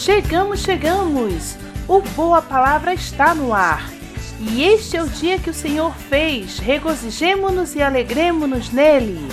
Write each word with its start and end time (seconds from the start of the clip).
Chegamos, 0.00 0.60
chegamos! 0.60 1.58
O 1.86 2.00
Boa 2.00 2.40
Palavra 2.40 2.94
está 2.94 3.34
no 3.34 3.52
ar. 3.52 3.92
E 4.40 4.64
este 4.64 4.96
é 4.96 5.02
o 5.02 5.06
dia 5.06 5.38
que 5.38 5.50
o 5.50 5.54
Senhor 5.54 5.94
fez. 5.94 6.58
Regozijemo-nos 6.58 7.74
e 7.74 7.82
alegremo-nos 7.82 8.70
nele. 8.70 9.28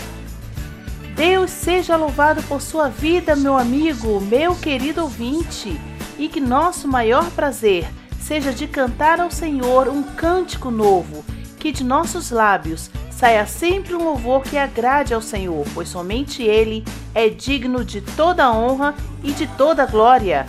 Deus 1.16 1.52
seja 1.52 1.95
louvado 1.95 2.44
por 2.44 2.61
sua 2.61 2.89
vida, 2.89 3.34
meu 3.34 3.58
amigo, 3.58 4.20
meu 4.20 4.55
querido 4.55 5.03
ouvinte, 5.03 5.80
e 6.20 6.27
que 6.27 6.41
nosso 6.41 6.86
maior 6.86 7.31
prazer 7.31 7.88
seja 8.20 8.52
de 8.52 8.67
cantar 8.67 9.22
ao 9.22 9.31
Senhor 9.31 9.88
um 9.88 10.03
cântico 10.03 10.70
novo, 10.70 11.23
que 11.58 11.72
de 11.72 11.86
nossos 11.86 12.30
lábios 12.30 12.91
saia 13.17 13.48
sempre 13.48 13.95
um 13.95 14.03
louvor 14.03 14.44
que 14.44 14.59
agrade 14.59 15.12
ao 15.12 15.23
Senhor, 15.23 15.66
pois 15.73 15.89
somente 15.89 16.44
Ele 16.44 16.85
é 17.16 17.27
digno 17.27 17.84
de 17.84 17.99
toda 17.99 18.52
honra 18.52 18.94
e 19.23 19.31
de 19.31 19.48
toda 19.48 19.88
glória. 19.88 20.45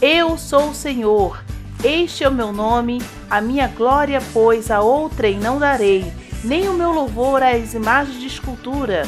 Eu 0.00 0.38
sou 0.38 0.70
o 0.70 0.74
Senhor, 0.74 1.42
este 1.82 2.22
é 2.22 2.28
o 2.28 2.32
meu 2.32 2.52
nome, 2.52 3.02
a 3.28 3.40
minha 3.40 3.66
glória, 3.66 4.22
pois, 4.32 4.70
a 4.70 4.80
outrem 4.80 5.40
não 5.40 5.58
darei, 5.58 6.12
nem 6.44 6.68
o 6.68 6.74
meu 6.74 6.92
louvor 6.92 7.42
às 7.42 7.74
imagens 7.74 8.20
de 8.20 8.26
escultura. 8.28 9.02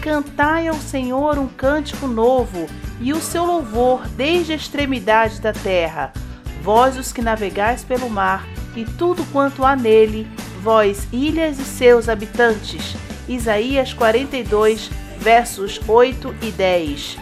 Cantai 0.00 0.68
ao 0.68 0.76
Senhor 0.76 1.40
um 1.40 1.48
cântico 1.48 2.06
novo, 2.06 2.68
e 3.00 3.12
o 3.12 3.20
seu 3.20 3.44
louvor 3.44 4.06
desde 4.10 4.52
a 4.52 4.56
extremidade 4.56 5.40
da 5.40 5.52
terra. 5.52 6.12
Vós 6.62 6.96
os 6.96 7.12
que 7.12 7.20
navegais 7.20 7.82
pelo 7.82 8.08
mar, 8.08 8.46
e 8.76 8.84
tudo 8.84 9.24
quanto 9.32 9.64
há 9.64 9.74
nele, 9.74 10.28
vós, 10.64 11.06
ilhas 11.12 11.58
e 11.58 11.64
seus 11.64 12.08
habitantes. 12.08 12.96
Isaías 13.28 13.92
42, 13.92 14.88
versos 15.18 15.78
8 15.86 16.34
e 16.40 16.50
10. 16.50 17.18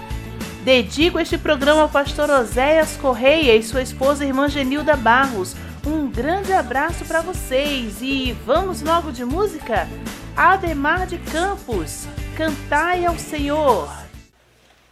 Dedico 0.65 1.19
este 1.19 1.37
programa 1.37 1.83
ao 1.83 1.89
pastor 1.89 2.31
Oséias 2.31 2.97
Correia 2.97 3.57
e 3.57 3.63
sua 3.65 3.83
esposa 3.83 4.25
irmã 4.25 4.49
Genilda 4.49 4.97
Barros. 4.97 5.57
Um 5.85 6.09
grande 6.09 6.53
abraço 6.53 7.05
para 7.05 7.21
vocês 7.21 8.01
e 8.01 8.31
vamos 8.47 8.81
logo 8.81 9.11
de 9.11 9.25
música? 9.25 9.89
Ademar 10.37 11.09
de 11.09 11.19
Campos, 11.19 12.07
cantai 12.37 13.05
ao 13.05 13.19
Senhor. 13.19 13.93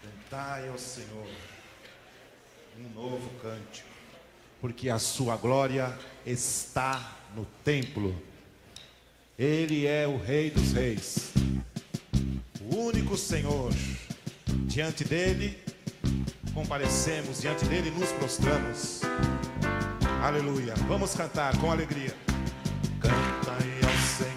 Cantai 0.02 0.68
ao 0.68 0.76
Senhor 0.76 1.28
um 2.80 3.00
novo 3.00 3.30
cântico, 3.40 3.88
porque 4.60 4.90
a 4.90 4.98
sua 4.98 5.36
glória 5.36 5.96
está 6.26 7.12
no 7.36 7.46
templo. 7.62 8.29
Ele 9.40 9.86
é 9.86 10.06
o 10.06 10.18
Rei 10.18 10.50
dos 10.50 10.74
Reis, 10.74 11.32
o 12.60 12.76
único 12.76 13.16
Senhor. 13.16 13.72
Diante 14.66 15.02
dele 15.02 15.56
comparecemos, 16.52 17.40
diante 17.40 17.64
dele 17.64 17.90
nos 17.90 18.12
prostramos. 18.12 19.00
Aleluia. 20.22 20.74
Vamos 20.86 21.14
cantar 21.14 21.56
com 21.56 21.72
alegria. 21.72 22.14
Canta 23.00 23.52
aí 23.52 23.80
ao 23.82 24.18
Senhor 24.18 24.29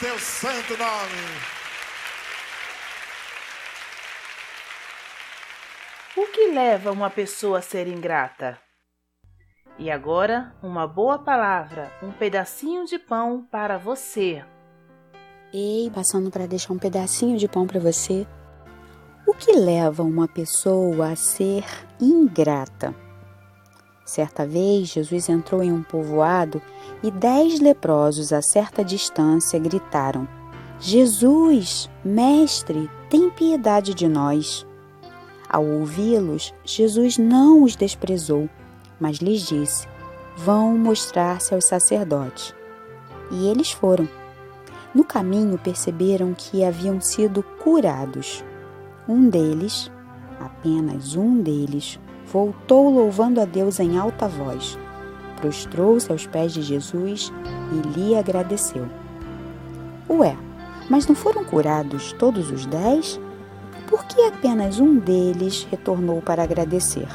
teu 0.00 0.18
santo 0.18 0.76
nome. 0.76 1.64
O 6.16 6.26
que 6.32 6.48
leva 6.48 6.90
uma 6.90 7.10
pessoa 7.10 7.58
a 7.58 7.62
ser 7.62 7.86
ingrata? 7.86 8.58
E 9.78 9.90
agora, 9.90 10.54
uma 10.62 10.86
boa 10.86 11.18
palavra, 11.18 11.92
um 12.02 12.10
pedacinho 12.10 12.84
de 12.86 12.98
pão 12.98 13.46
para 13.50 13.78
você. 13.78 14.44
Ei, 15.52 15.90
passando 15.94 16.30
para 16.30 16.46
deixar 16.46 16.72
um 16.72 16.78
pedacinho 16.78 17.38
de 17.38 17.48
pão 17.48 17.66
para 17.66 17.80
você. 17.80 18.26
O 19.26 19.34
que 19.34 19.52
leva 19.52 20.02
uma 20.02 20.28
pessoa 20.28 21.12
a 21.12 21.16
ser 21.16 21.64
ingrata? 22.00 23.03
Certa 24.04 24.46
vez, 24.46 24.88
Jesus 24.88 25.28
entrou 25.30 25.62
em 25.62 25.72
um 25.72 25.82
povoado 25.82 26.60
e 27.02 27.10
dez 27.10 27.58
leprosos 27.58 28.32
a 28.32 28.42
certa 28.42 28.84
distância 28.84 29.58
gritaram: 29.58 30.28
Jesus, 30.78 31.88
Mestre, 32.04 32.90
tem 33.08 33.30
piedade 33.30 33.94
de 33.94 34.06
nós. 34.06 34.66
Ao 35.48 35.64
ouvi-los, 35.64 36.52
Jesus 36.64 37.16
não 37.16 37.62
os 37.62 37.76
desprezou, 37.76 38.48
mas 39.00 39.18
lhes 39.18 39.46
disse: 39.46 39.88
Vão 40.36 40.76
mostrar-se 40.76 41.54
aos 41.54 41.64
sacerdotes. 41.64 42.54
E 43.30 43.48
eles 43.48 43.70
foram. 43.70 44.06
No 44.94 45.02
caminho 45.02 45.58
perceberam 45.58 46.34
que 46.34 46.62
haviam 46.62 47.00
sido 47.00 47.42
curados. 47.62 48.44
Um 49.08 49.28
deles, 49.28 49.90
apenas 50.38 51.16
um 51.16 51.40
deles, 51.40 51.98
voltou 52.34 52.90
louvando 52.90 53.40
a 53.40 53.44
Deus 53.44 53.78
em 53.78 53.96
alta 53.96 54.26
voz, 54.26 54.76
prostrou-se 55.40 56.10
aos 56.10 56.26
pés 56.26 56.52
de 56.52 56.62
Jesus 56.62 57.32
e 57.70 57.96
lhe 57.96 58.16
agradeceu. 58.16 58.88
Ué, 60.10 60.36
mas 60.90 61.06
não 61.06 61.14
foram 61.14 61.44
curados 61.44 62.12
todos 62.18 62.50
os 62.50 62.66
dez? 62.66 63.20
Por 63.86 64.04
que 64.06 64.20
apenas 64.22 64.80
um 64.80 64.98
deles 64.98 65.64
retornou 65.70 66.20
para 66.20 66.42
agradecer? 66.42 67.06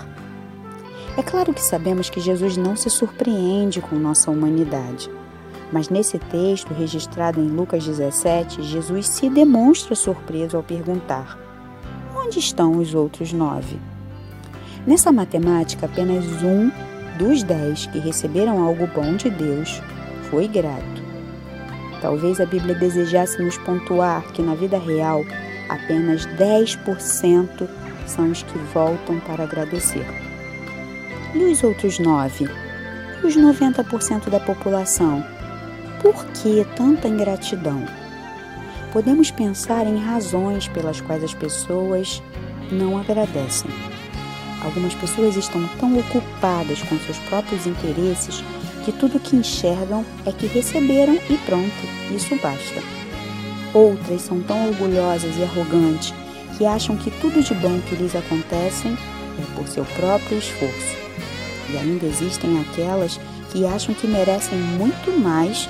É 1.17 1.21
claro 1.21 1.53
que 1.53 1.61
sabemos 1.61 2.09
que 2.09 2.21
Jesus 2.21 2.55
não 2.55 2.77
se 2.77 2.89
surpreende 2.89 3.81
com 3.81 3.97
nossa 3.97 4.31
humanidade. 4.31 5.11
Mas 5.69 5.89
nesse 5.89 6.17
texto, 6.17 6.73
registrado 6.73 7.41
em 7.41 7.49
Lucas 7.49 7.85
17, 7.85 8.61
Jesus 8.61 9.09
se 9.09 9.29
demonstra 9.29 9.95
surpreso 9.95 10.55
ao 10.55 10.63
perguntar: 10.63 11.37
Onde 12.15 12.39
estão 12.39 12.77
os 12.77 12.95
outros 12.95 13.33
nove? 13.33 13.77
Nessa 14.89 15.11
matemática, 15.11 15.85
apenas 15.85 16.25
um 16.41 16.71
dos 17.19 17.43
dez 17.43 17.85
que 17.85 17.99
receberam 17.99 18.59
algo 18.59 18.87
bom 18.87 19.15
de 19.15 19.29
Deus 19.29 19.79
foi 20.31 20.47
grato. 20.47 21.03
Talvez 22.01 22.41
a 22.41 22.45
Bíblia 22.47 22.73
desejasse 22.73 23.39
nos 23.39 23.55
pontuar 23.59 24.23
que 24.31 24.41
na 24.41 24.55
vida 24.55 24.79
real 24.79 25.23
apenas 25.69 26.25
10% 26.25 27.69
são 28.07 28.31
os 28.31 28.41
que 28.41 28.57
voltam 28.73 29.19
para 29.19 29.43
agradecer. 29.43 30.07
E 31.35 31.37
os 31.37 31.63
outros 31.63 31.99
nove? 31.99 32.49
E 33.21 33.27
os 33.27 33.37
90% 33.37 34.27
da 34.31 34.39
população? 34.39 35.23
Por 36.01 36.25
que 36.25 36.65
tanta 36.75 37.07
ingratidão? 37.07 37.85
Podemos 38.91 39.29
pensar 39.29 39.85
em 39.85 39.99
razões 39.99 40.67
pelas 40.67 40.99
quais 40.99 41.23
as 41.23 41.35
pessoas 41.35 42.23
não 42.71 42.97
agradecem. 42.97 43.69
Algumas 44.63 44.93
pessoas 44.93 45.35
estão 45.35 45.65
tão 45.79 45.97
ocupadas 45.97 46.81
com 46.83 46.99
seus 46.99 47.17
próprios 47.19 47.65
interesses 47.65 48.43
que 48.83 48.91
tudo 48.91 49.19
que 49.19 49.35
enxergam 49.35 50.05
é 50.25 50.31
que 50.31 50.47
receberam 50.47 51.15
e 51.29 51.37
pronto, 51.45 51.71
isso 52.13 52.35
basta. 52.41 52.81
Outras 53.73 54.21
são 54.21 54.41
tão 54.41 54.67
orgulhosas 54.67 55.37
e 55.37 55.43
arrogantes 55.43 56.13
que 56.57 56.65
acham 56.65 56.97
que 56.97 57.11
tudo 57.11 57.41
de 57.41 57.53
bom 57.53 57.79
que 57.87 57.95
lhes 57.95 58.15
acontece 58.15 58.87
é 58.87 59.55
por 59.55 59.67
seu 59.67 59.85
próprio 59.85 60.37
esforço. 60.37 60.97
E 61.69 61.77
ainda 61.77 62.05
existem 62.05 62.59
aquelas 62.59 63.19
que 63.51 63.65
acham 63.65 63.93
que 63.93 64.07
merecem 64.07 64.57
muito 64.57 65.17
mais 65.19 65.67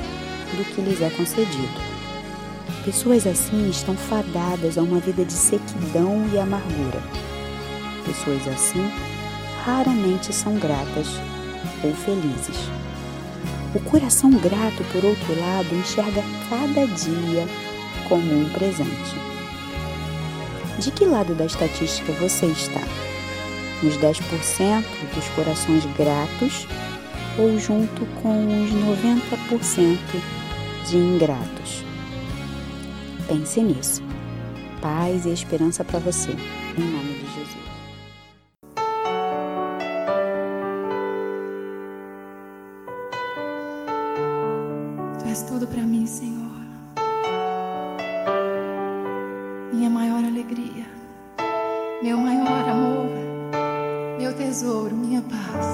do 0.56 0.64
que 0.74 0.82
lhes 0.82 1.02
é 1.02 1.10
concedido. 1.10 1.90
Pessoas 2.84 3.28
assim 3.28 3.70
estão 3.70 3.96
fadadas 3.96 4.78
a 4.78 4.82
uma 4.82 5.00
vida 5.00 5.26
de 5.26 5.34
sequidão 5.34 6.28
e 6.34 6.40
amargura. 6.40 7.29
Pessoas 8.10 8.48
assim 8.48 8.92
raramente 9.64 10.34
são 10.34 10.56
gratas 10.56 11.08
ou 11.84 11.94
felizes. 11.94 12.58
O 13.76 13.80
coração 13.82 14.32
grato, 14.32 14.84
por 14.92 15.06
outro 15.06 15.40
lado, 15.40 15.76
enxerga 15.76 16.24
cada 16.50 16.88
dia 16.88 17.48
como 18.08 18.24
um 18.24 18.50
presente. 18.50 19.16
De 20.80 20.90
que 20.90 21.06
lado 21.06 21.36
da 21.36 21.46
estatística 21.46 22.12
você 22.14 22.48
está? 22.48 22.82
Nos 23.84 23.96
10% 23.98 24.84
dos 25.14 25.30
corações 25.36 25.86
gratos 25.96 26.68
ou 27.38 27.60
junto 27.60 28.08
com 28.24 28.64
os 28.64 28.72
90% 28.72 30.00
de 30.90 30.98
ingratos? 30.98 31.86
Pense 33.28 33.62
nisso. 33.62 34.02
Paz 34.82 35.28
e 35.28 35.30
esperança 35.30 35.84
para 35.84 36.00
você, 36.00 36.32
em 36.76 36.82
nome 36.82 37.19
Minha 49.72 49.90
maior 49.90 50.24
alegria, 50.24 50.86
meu 52.02 52.18
maior 52.18 52.70
amor, 52.70 53.10
meu 54.18 54.34
tesouro, 54.34 54.96
minha 54.96 55.22
paz. 55.22 55.68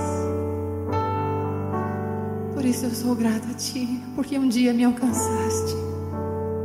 Por 2.54 2.66
isso 2.66 2.86
eu 2.86 2.92
sou 2.92 3.16
grata 3.16 3.50
a 3.52 3.54
Ti, 3.54 4.04
porque 4.16 4.38
um 4.38 4.50
dia 4.50 4.74
me 4.74 4.84
alcançaste 4.84 5.74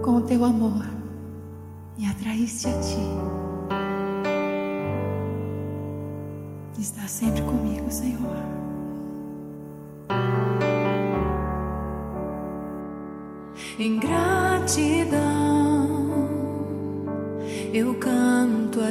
com 0.03 0.17
o 0.17 0.23
Teu 0.23 0.45
amor 0.45 0.85
e 1.97 2.05
atraíste 2.05 2.67
a 2.67 2.73
Ti. 2.81 3.51
Está 6.81 7.07
sempre 7.07 7.43
comigo, 7.43 7.89
Senhor. 7.91 8.37
Em 13.79 13.99
gratidão 13.99 15.20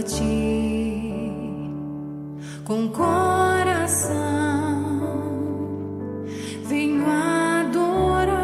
ti 0.03 1.09
com 2.63 2.87
coração 2.89 4.19
venho 6.65 7.03
adorar. 7.09 8.37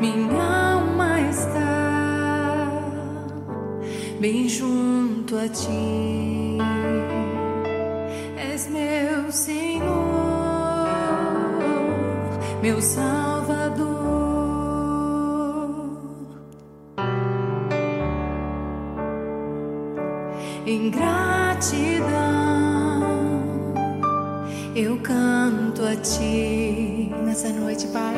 Minha 0.00 0.42
alma 0.42 1.20
está 1.22 2.70
bem 4.20 4.48
junto 4.48 5.36
a 5.36 5.48
ti 5.48 5.97
em 20.66 20.90
gratidão. 20.90 22.08
Eu 24.74 24.98
canto 24.98 25.82
a 25.84 25.96
ti 25.96 27.10
nessa 27.24 27.48
noite, 27.50 27.86
Pai, 27.88 28.14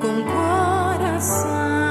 com 0.00 0.22
coração 0.24 1.85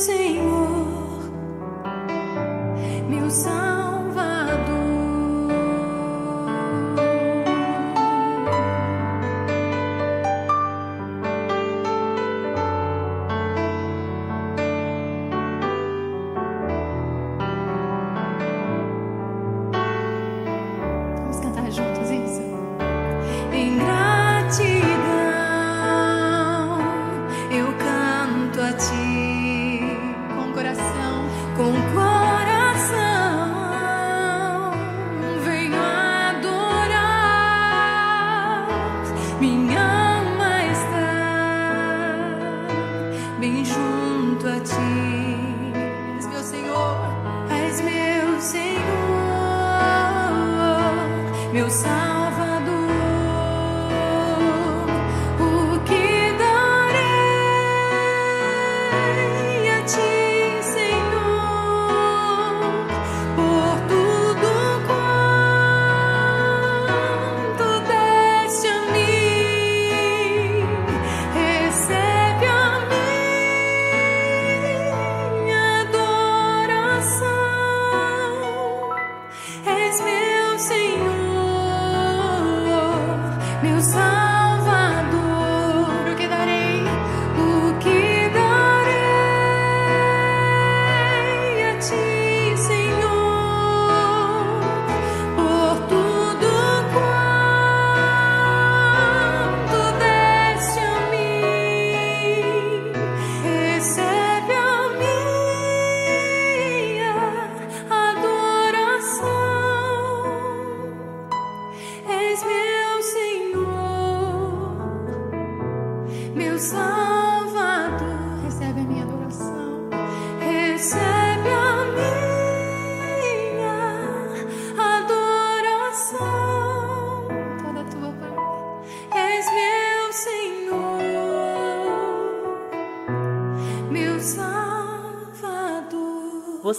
Senhor, 0.00 1.30
meu 3.06 3.30
sangue. 3.30 3.69
Darei 59.96 60.19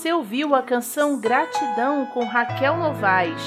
Você 0.02 0.14
ouviu 0.14 0.56
a 0.56 0.64
canção 0.64 1.20
Gratidão 1.20 2.08
com 2.08 2.26
Raquel 2.26 2.76
Novaes. 2.76 3.40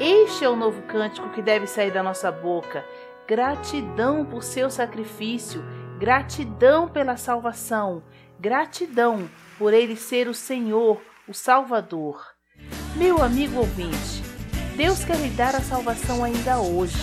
Este 0.00 0.44
é 0.44 0.48
o 0.48 0.56
novo 0.56 0.82
cântico 0.82 1.28
que 1.28 1.40
deve 1.40 1.68
sair 1.68 1.92
da 1.92 2.02
nossa 2.02 2.28
boca. 2.32 2.84
Gratidão 3.24 4.24
por 4.24 4.42
seu 4.42 4.68
sacrifício, 4.68 5.64
gratidão 6.00 6.88
pela 6.88 7.16
salvação, 7.16 8.02
gratidão 8.40 9.30
por 9.56 9.72
ele 9.72 9.94
ser 9.94 10.26
o 10.26 10.34
Senhor, 10.34 11.00
o 11.28 11.32
Salvador. 11.32 12.20
Meu 12.96 13.22
amigo 13.22 13.60
ouvinte, 13.60 14.24
Deus 14.76 15.04
quer 15.04 15.18
lhe 15.18 15.30
dar 15.30 15.54
a 15.54 15.60
salvação 15.60 16.24
ainda 16.24 16.58
hoje. 16.58 16.98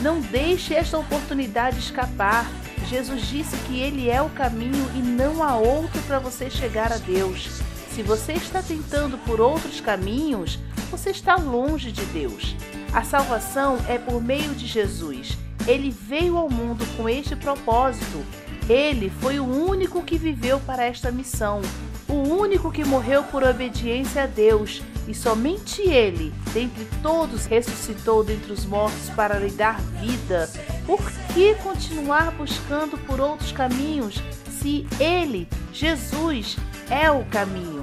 Não 0.00 0.20
deixe 0.20 0.74
esta 0.74 0.96
oportunidade 0.96 1.80
escapar. 1.80 2.46
Jesus 2.86 3.20
disse 3.22 3.56
que 3.66 3.80
Ele 3.80 4.08
é 4.08 4.22
o 4.22 4.30
caminho 4.30 4.88
e 4.94 5.02
não 5.02 5.42
há 5.42 5.56
outro 5.56 6.00
para 6.02 6.20
você 6.20 6.48
chegar 6.48 6.92
a 6.92 6.98
Deus. 6.98 7.66
Se 7.98 8.04
você 8.04 8.34
está 8.34 8.62
tentando 8.62 9.18
por 9.26 9.40
outros 9.40 9.80
caminhos, 9.80 10.56
você 10.88 11.10
está 11.10 11.34
longe 11.34 11.90
de 11.90 12.04
Deus. 12.04 12.54
A 12.92 13.02
salvação 13.02 13.76
é 13.88 13.98
por 13.98 14.22
meio 14.22 14.54
de 14.54 14.68
Jesus. 14.68 15.36
Ele 15.66 15.90
veio 15.90 16.36
ao 16.36 16.48
mundo 16.48 16.86
com 16.96 17.08
este 17.08 17.34
propósito. 17.34 18.24
Ele 18.68 19.10
foi 19.10 19.40
o 19.40 19.44
único 19.44 20.00
que 20.04 20.16
viveu 20.16 20.60
para 20.60 20.84
esta 20.84 21.10
missão, 21.10 21.60
o 22.08 22.12
único 22.12 22.70
que 22.70 22.84
morreu 22.84 23.24
por 23.24 23.42
obediência 23.42 24.22
a 24.22 24.26
Deus, 24.26 24.80
e 25.08 25.12
somente 25.12 25.82
Ele, 25.82 26.32
dentre 26.54 26.86
todos, 27.02 27.46
ressuscitou 27.46 28.22
dentre 28.22 28.52
os 28.52 28.64
mortos 28.64 29.10
para 29.16 29.40
lhe 29.40 29.50
dar 29.50 29.80
vida. 30.00 30.48
Por 30.86 31.02
que 31.34 31.56
continuar 31.56 32.30
buscando 32.30 32.96
por 32.96 33.20
outros 33.20 33.50
caminhos 33.50 34.22
se 34.60 34.86
Ele, 35.00 35.48
Jesus, 35.72 36.56
é 36.88 37.10
o 37.10 37.24
caminho? 37.24 37.77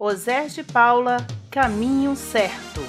Osés 0.00 0.54
de 0.54 0.62
Paula, 0.62 1.16
Caminho 1.50 2.14
Certo. 2.14 2.80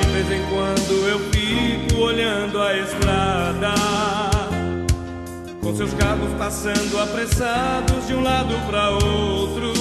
De 0.00 0.08
vez 0.12 0.30
em 0.32 0.42
quando 0.48 1.08
eu 1.10 1.18
fico 1.30 2.00
olhando 2.00 2.58
a 2.62 2.74
estrada, 2.74 3.74
com 5.60 5.76
seus 5.76 5.92
carros 5.92 6.32
passando 6.38 6.98
apressados 7.02 8.06
de 8.06 8.14
um 8.14 8.22
lado 8.22 8.54
para 8.66 8.88
outro. 8.88 9.74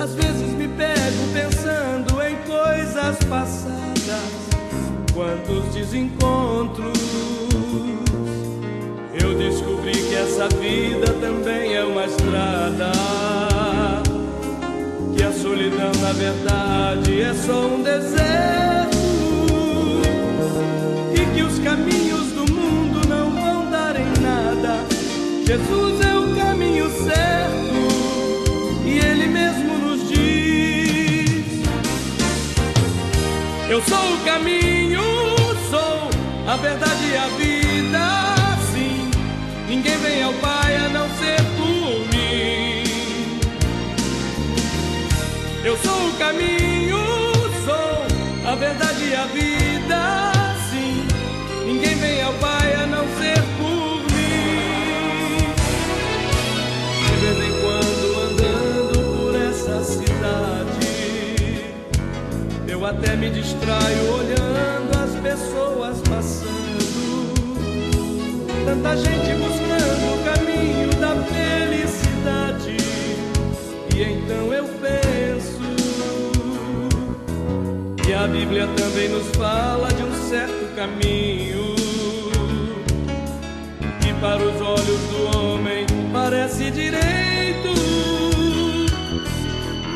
Às 0.00 0.14
vezes 0.14 0.54
me 0.54 0.68
pego 0.68 1.32
pensando 1.32 2.22
em 2.22 2.36
coisas 2.44 3.18
passadas, 3.28 3.91
quantos 5.14 5.64
desencontros. 5.74 6.98
Eu 9.14 9.34
descobri 9.36 9.92
que 9.92 10.14
essa 10.14 10.48
vida 10.48 11.12
também 11.20 11.74
é 11.74 11.84
uma 11.84 12.04
estrada 12.06 12.92
que 15.16 15.22
a 15.22 15.32
solidão 15.32 15.92
na 16.00 16.12
verdade 16.12 17.20
é 17.20 17.34
só 17.34 17.66
um 17.66 17.82
deserto 17.82 18.96
e 21.14 21.34
que 21.34 21.42
os 21.42 21.58
caminhos 21.58 22.32
do 22.32 22.52
mundo 22.52 23.06
não 23.08 23.30
vão 23.30 23.70
dar 23.70 23.94
em 23.96 24.20
nada. 24.20 24.84
Jesus 25.46 26.00
é 26.00 26.16
o 26.16 26.34
caminho 26.34 26.90
certo 27.04 27.62
e 28.86 28.98
Ele 28.98 29.26
mesmo 29.26 29.78
nos 29.78 30.08
diz: 30.08 31.62
Eu 33.68 33.82
sou 33.82 34.14
o 34.14 34.24
caminho, 34.24 34.81
a 36.52 36.56
verdade 36.56 37.06
e 37.06 37.16
a 37.16 37.26
vida. 37.28 38.34
Sim, 38.72 39.10
ninguém 39.66 39.96
vem 39.96 40.22
ao 40.22 40.34
Pai 40.34 40.76
a 40.76 40.88
não 40.90 41.08
ser 41.16 41.42
por 41.56 42.06
mim. 42.12 43.40
Eu 45.64 45.78
sou 45.78 46.08
o 46.08 46.12
caminho, 46.18 46.98
sou 47.64 48.50
a 48.50 48.54
verdade 48.54 49.02
e 49.02 49.14
a 49.14 49.24
vida. 49.26 50.32
Sim, 50.70 51.06
ninguém 51.64 51.94
vem 51.96 52.22
ao 52.22 52.34
Pai 52.34 52.74
a 52.74 52.86
não 52.86 53.06
ser 53.18 53.40
por 53.56 54.02
mim. 54.12 55.54
De 57.06 57.16
vez 57.22 57.38
em 57.48 57.52
quando 57.62 58.06
andando 58.28 58.98
por 59.16 59.34
essa 59.40 59.82
cidade, 59.84 60.92
eu 62.68 62.84
até 62.84 63.16
me 63.16 63.30
distraio 63.30 64.12
olhando 64.12 64.98
as 65.02 65.18
pessoas 65.22 65.71
Tanta 68.72 68.96
gente 68.96 69.34
buscando 69.34 70.14
o 70.14 70.24
caminho 70.24 70.88
da 70.98 71.14
felicidade. 71.24 72.78
E 73.94 74.02
então 74.02 74.50
eu 74.50 74.64
penso 74.80 75.60
que 78.02 78.14
a 78.14 78.26
Bíblia 78.26 78.66
também 78.68 79.10
nos 79.10 79.28
fala 79.36 79.88
de 79.88 80.02
um 80.02 80.14
certo 80.26 80.74
caminho 80.74 81.74
que 84.00 84.14
para 84.22 84.42
os 84.42 84.58
olhos 84.62 85.00
do 85.10 85.36
homem 85.36 85.84
parece 86.10 86.70
direito, 86.70 87.74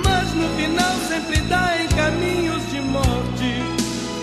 mas 0.04 0.34
no 0.34 0.48
final 0.54 0.94
sempre 1.08 1.40
dá 1.48 1.82
em 1.82 1.88
caminhos 1.88 2.70
de 2.70 2.82
morte. 2.82 3.54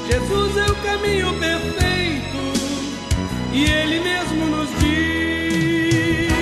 Jesus 0.08 0.58
é 0.58 0.72
o 0.72 0.76
caminho 0.76 1.39
perfeito 1.39 1.83
e 3.54 3.66
Ele 3.66 4.00
mesmo 4.00 4.46
nos 4.48 4.70
diz. 4.80 6.34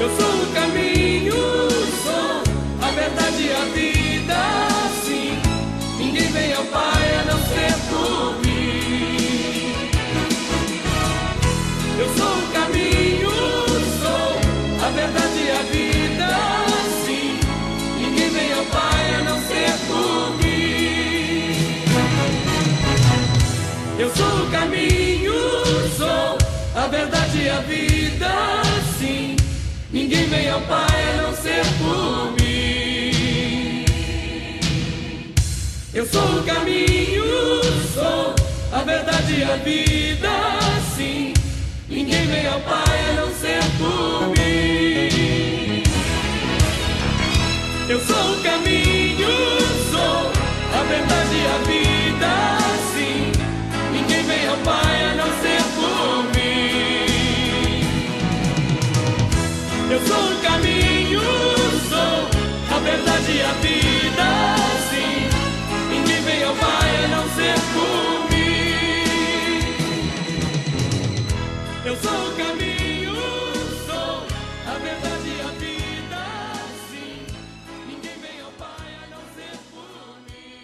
Eu 0.00 0.08
sou 0.16 0.39
a 27.02 27.60
vida 27.60 28.28
assim. 28.78 29.36
Ninguém 29.90 30.26
vem 30.26 30.50
ao 30.50 30.60
Pai 30.62 31.08
a 31.12 31.22
não 31.22 31.34
ser 31.34 31.64
por 31.78 32.32
mim. 32.32 33.84
Eu 35.94 36.06
sou 36.06 36.22
o 36.22 36.42
caminho, 36.44 37.24
sou 37.94 38.34
a 38.72 38.82
verdade 38.82 39.42
a 39.42 39.56
vida 39.56 40.30
sim. 40.96 41.32
Ninguém 41.88 42.26
vem 42.26 42.46
ao 42.46 42.60
Pai 42.60 43.10
a 43.10 43.12
não 43.20 43.30
ser 43.34 43.62
por 43.78 44.28
mim. 44.28 45.82
Eu 47.88 48.00
sou 48.00 48.32
o 48.32 48.42
caminho, 48.42 49.28
sou 49.90 50.30
a 50.78 50.82
verdade 50.84 51.29
o 60.08 60.40
caminho, 60.42 61.20
sou 61.88 62.28
a 62.74 62.78
verdade 62.80 63.32
e 63.32 63.42
a 63.42 63.52
vida 63.54 64.56
sim. 64.90 65.28
Ninguém 65.90 66.22
vem 66.22 66.42
ao 66.44 66.54
Pai 66.54 67.04
a 67.04 67.08
não 67.08 67.28
ser 67.30 67.54
por 67.72 68.30
mim. 68.30 68.40
Eu 71.84 71.96
sou 71.96 72.28
o 72.28 72.36
caminho, 72.36 73.14
sou 73.86 74.26
a 74.66 74.78
verdade 74.78 75.28
e 75.28 75.40
a 75.40 75.50
vida 75.58 76.22
sim. 76.90 77.26
Ninguém 77.86 78.16
vem 78.20 78.40
ao 78.44 78.52
Pai 78.52 78.88
a 79.02 79.06
não 79.10 79.22
ser 79.34 79.56
por 79.70 80.16
mim. 80.26 80.54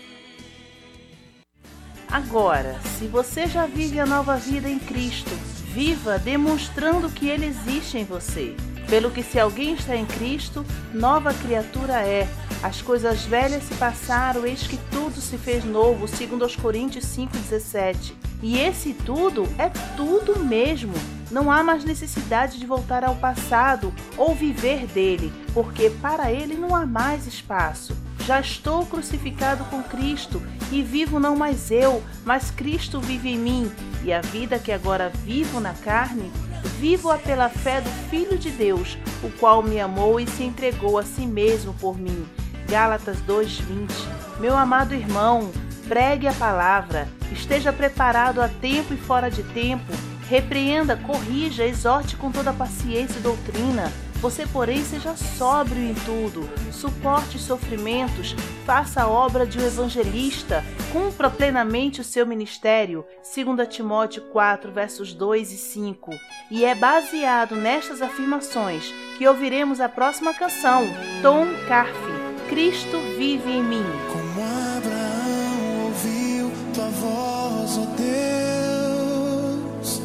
Agora, 2.09 2.81
se 2.99 3.07
você 3.07 3.47
já 3.47 3.67
vive 3.67 3.99
a 4.01 4.07
nova 4.07 4.37
vida 4.37 4.69
em 4.69 4.79
Cristo, 4.79 5.31
viva 5.77 6.19
demonstrando 6.19 7.11
que 7.11 7.29
Ele 7.29 7.45
existe 7.47 7.99
em 7.99 8.05
você. 8.05 8.57
Pelo 8.89 9.11
que, 9.11 9.23
se 9.23 9.39
alguém 9.39 9.75
está 9.75 9.97
em 9.97 10.07
Cristo, 10.07 10.65
nova 10.93 11.35
criatura 11.35 12.01
é. 12.01 12.29
As 12.63 12.81
coisas 12.81 13.23
velhas 13.23 13.65
se 13.65 13.75
passaram, 13.75 14.47
eis 14.47 14.67
que 14.67 14.79
tudo 14.91 15.21
se 15.21 15.37
fez 15.37 15.65
novo, 15.65 16.09
segundo 16.09 16.43
aos 16.43 16.57
Coríntios 16.57 17.05
5,17. 17.05 18.15
E 18.43 18.59
esse 18.59 18.93
tudo 18.93 19.45
é 19.59 19.69
tudo 19.97 20.39
mesmo. 20.39 20.95
Não 21.31 21.51
há 21.51 21.63
mais 21.63 21.85
necessidade 21.85 22.59
de 22.59 22.67
voltar 22.67 23.03
ao 23.03 23.17
passado 23.17 23.93
ou 24.17 24.35
viver 24.35 24.87
dele, 24.87 25.33
porque 25.53 25.91
para 25.91 26.31
ele 26.31 26.55
não 26.55 26.75
há 26.75 26.87
mais 26.87 27.27
espaço. 27.27 27.97
Já 28.25 28.41
estou 28.41 28.85
crucificado 28.87 29.65
com 29.67 29.83
Cristo 29.83 30.43
e 30.71 30.83
vivo 30.83 31.21
não 31.21 31.37
mais 31.37 31.71
eu, 31.71 32.03
mas 32.25 32.51
Cristo 32.51 33.01
vive 33.01 33.31
em 33.31 33.39
mim. 33.39 33.73
E 34.05 34.13
a 34.13 34.21
vida 34.21 34.59
que 34.59 34.73
agora 34.73 35.13
vivo 35.25 35.61
na 35.61 35.75
carne, 35.75 36.31
vivo-a 36.67 37.17
pela 37.19 37.49
fé 37.49 37.81
do 37.81 37.91
Filho 38.11 38.37
de 38.39 38.51
Deus, 38.51 38.99
o 39.23 39.31
qual 39.39 39.63
me 39.63 39.81
amou 39.81 40.21
e 40.21 40.27
se 40.27 40.45
entregou 40.45 40.99
a 40.99 41.03
si 41.03 41.27
mesmo 41.27 41.73
por 41.75 41.99
mim. 41.99 42.27
Gálatas 42.69 43.19
2:20. 43.23 43.93
Meu 44.41 44.57
amado 44.57 44.95
irmão, 44.95 45.51
pregue 45.89 46.27
a 46.27 46.33
palavra, 46.33 47.09
esteja 47.33 47.73
preparado 47.73 48.43
a 48.43 48.49
tempo 48.49 48.93
e 48.93 48.97
fora 48.97 49.31
de 49.31 49.43
tempo, 49.43 49.93
repreenda, 50.29 50.97
corrija, 50.97 51.65
exorte 51.65 52.17
com 52.17 52.31
toda 52.31 52.53
paciência 52.53 53.19
e 53.19 53.23
doutrina. 53.23 53.93
Você, 54.21 54.47
porém, 54.47 54.83
seja 54.83 55.15
sóbrio 55.15 55.83
em 55.83 55.95
tudo, 55.95 56.49
suporte 56.73 57.37
os 57.37 57.43
sofrimentos, 57.43 58.35
faça 58.65 59.03
a 59.03 59.09
obra 59.09 59.47
de 59.47 59.59
um 59.59 59.67
evangelista, 59.67 60.65
cumpra 60.93 61.29
plenamente 61.29 62.01
o 62.01 62.05
seu 62.05 62.27
ministério, 62.27 63.05
2 63.23 63.69
Timóteo 63.69 64.23
4, 64.33 64.73
versos 64.73 65.13
2 65.13 65.53
e 65.53 65.57
5. 65.57 66.11
E 66.51 66.65
é 66.65 66.75
baseado 66.75 67.55
nestas 67.55 68.01
afirmações 68.01 68.93
que 69.19 69.29
ouviremos 69.29 69.81
a 69.81 69.89
próxima 69.89 70.33
canção, 70.33 70.85
Tom 71.23 71.47
Carfe, 71.69 72.17
Cristo 72.49 72.99
vive 73.17 73.51
em 73.51 73.63
mim. 73.63 73.85
Como 74.13 74.41
Abraão 74.77 75.85
ouviu 75.85 76.51
tua 76.73 76.89
voz, 76.89 77.79
ó 77.79 77.85
Deus, 77.97 80.01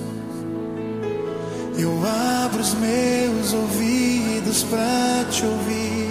eu 1.77 1.91
abro 2.43 2.61
os 2.61 2.73
meus 2.75 3.53
ouvidos 4.51 4.63
para 4.63 5.25
te 5.29 5.45
ouvir. 5.45 6.10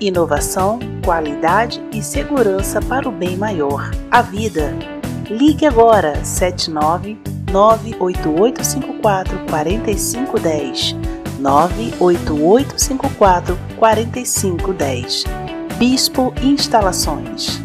Inovação, 0.00 0.78
qualidade 1.04 1.78
e 1.92 2.02
segurança 2.02 2.80
para 2.80 3.06
o 3.06 3.12
bem 3.12 3.36
maior, 3.36 3.90
a 4.10 4.22
vida. 4.22 4.74
Ligue 5.28 5.66
agora 5.66 6.24
79 6.24 7.18
98854 7.52 9.46
4510 9.46 10.96
98854 11.38 13.58
4510 13.78 15.24
Bispo 15.76 16.32
Instalações. 16.40 17.60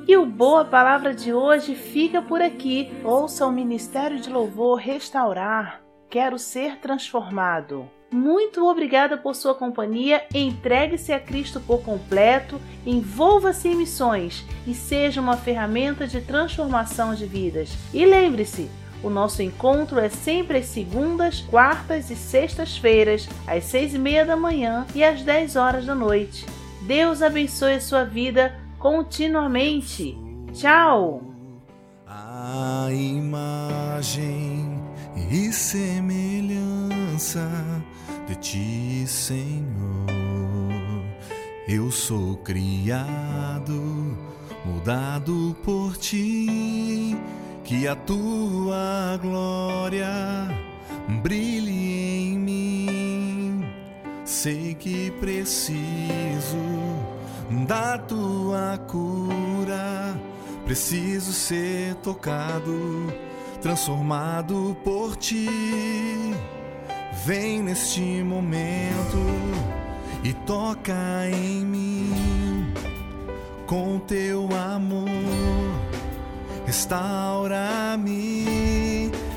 E 0.09 0.17
o 0.17 0.25
Boa 0.25 0.65
Palavra 0.65 1.15
de 1.15 1.33
hoje 1.33 1.75
fica 1.75 2.23
por 2.23 2.41
aqui. 2.41 2.91
Ouça 3.05 3.47
o 3.47 3.53
Ministério 3.53 4.19
de 4.19 4.31
Louvor 4.31 4.79
restaurar. 4.79 5.83
Quero 6.09 6.39
ser 6.39 6.79
transformado. 6.79 7.89
Muito 8.11 8.69
obrigada 8.69 9.17
por 9.17 9.37
sua 9.37 9.55
companhia. 9.55 10.25
Entregue-se 10.35 11.13
a 11.13 11.21
Cristo 11.21 11.61
por 11.61 11.83
completo, 11.83 12.61
envolva-se 12.85 13.69
em 13.69 13.77
missões 13.77 14.45
e 14.67 14.75
seja 14.75 15.21
uma 15.21 15.37
ferramenta 15.37 16.07
de 16.07 16.21
transformação 16.21 17.15
de 17.15 17.25
vidas. 17.25 17.71
E 17.95 18.05
lembre-se, 18.05 18.69
o 19.03 19.09
nosso 19.09 19.43
encontro 19.43 20.01
é 20.01 20.09
sempre 20.09 20.59
às 20.59 20.67
segundas, 20.67 21.41
quartas 21.41 22.11
e 22.11 22.17
sextas-feiras, 22.17 23.29
às 23.47 23.65
seis 23.65 23.95
e 23.95 23.99
meia 23.99 24.27
da 24.27 24.37
manhã 24.37 24.87
e 24.95 25.05
às 25.05 25.23
dez 25.23 25.55
horas 25.55 25.87
da 25.87 25.95
noite. 25.95 26.45
Deus 26.83 27.23
abençoe 27.23 27.75
a 27.75 27.81
sua 27.81 28.05
vida 28.05 28.59
continuamente. 28.79 30.19
Tchau! 30.53 31.23
A 32.07 32.89
imagem 32.91 34.69
e 35.31 35.53
semelhança 35.53 37.00
de 38.27 38.35
ti, 38.37 39.05
Senhor. 39.07 40.07
Eu 41.69 41.91
sou 41.91 42.37
criado, 42.39 44.17
mudado 44.65 45.57
por 45.65 45.97
ti, 45.97 47.17
que 47.65 47.87
a 47.89 47.95
tua 47.95 49.19
glória 49.21 50.49
brilhe 51.23 52.31
em 52.33 52.39
mim. 52.39 53.65
Sei 54.25 54.75
que 54.75 55.11
preciso 55.21 56.57
da 57.67 57.99
tua 57.99 58.79
cura, 58.89 60.17
preciso 60.65 61.33
ser 61.33 61.97
tocado, 61.97 63.13
transformado 63.61 64.77
por 64.85 65.17
ti 65.17 65.49
Vem 67.25 67.63
neste 67.63 68.23
momento 68.23 69.19
e 70.25 70.33
toca 70.33 71.29
em 71.31 71.67
mim 71.67 72.73
com 73.67 73.99
teu 73.99 74.49
amor. 74.57 75.07
Restaura-me, 76.67 77.53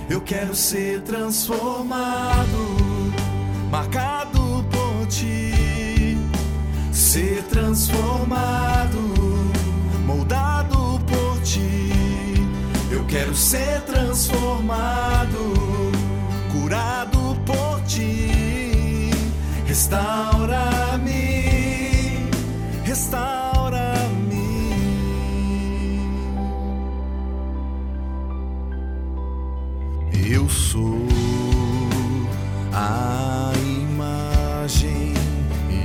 eu 0.09 0.21
quero 0.21 0.55
ser 0.55 1.01
transformado, 1.01 3.11
marcado 3.69 4.63
por 4.71 5.05
ti, 5.07 6.17
ser 6.89 7.43
transformado, 7.43 8.97
moldado 10.05 11.01
por 11.05 11.41
ti. 11.41 11.91
Eu 12.89 13.03
quero 13.07 13.35
ser 13.35 13.81
transformado, 13.81 15.51
curado 16.49 17.12
ti. 17.93 19.11
Restaura-me, 19.65 21.11
restaura-me. 22.83 24.33
Eu 30.29 30.49
sou 30.49 31.07
a 32.73 33.51
imagem 33.55 35.13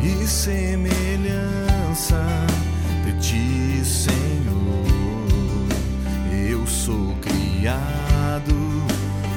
e 0.02 0.26
semelhança 0.26 2.24
de 3.04 3.12
ti, 3.20 3.84
Senhor. 3.84 4.18
Eu 6.50 6.66
sou 6.66 7.14
criado, 7.20 8.54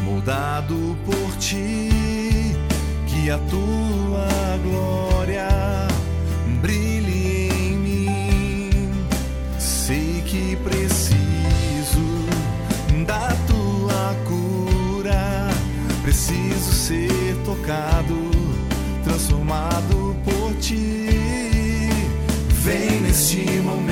moldado 0.05 0.97
por 1.05 1.37
ti, 1.37 1.90
a 3.31 3.37
tua 3.49 4.57
glória 4.61 5.47
brilhe 6.61 7.49
em 7.49 7.77
mim. 7.77 8.69
Sei 9.57 10.21
que 10.25 10.57
preciso 10.57 12.01
da 13.05 13.33
tua 13.47 14.15
cura, 14.27 15.49
preciso 16.03 16.73
ser 16.73 17.35
tocado, 17.45 18.31
transformado 19.05 20.15
por 20.25 20.53
ti. 20.59 21.07
Vem 22.49 23.01
neste 23.01 23.45
momento 23.61 23.90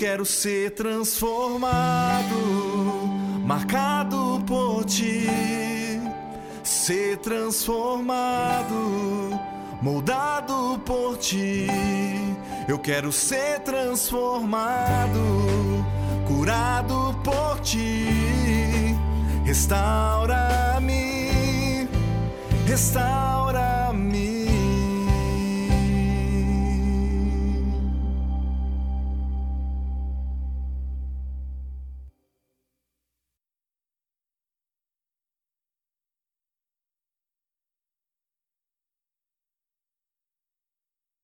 quero 0.00 0.24
ser 0.24 0.70
transformado, 0.70 2.34
marcado 3.44 4.42
por 4.46 4.86
ti, 4.86 5.28
ser 6.64 7.18
transformado, 7.18 8.74
moldado 9.82 10.80
por 10.86 11.18
ti. 11.18 11.66
Eu 12.66 12.78
quero 12.78 13.12
ser 13.12 13.60
transformado, 13.60 15.20
curado 16.26 17.14
por 17.22 17.60
ti. 17.60 18.96
Restaura-me, 19.44 20.96
restaura 22.66 23.69